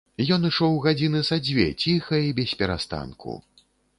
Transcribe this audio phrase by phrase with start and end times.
[0.35, 3.37] Ён ішоў гадзіны са дзве ціха і бесперастанку.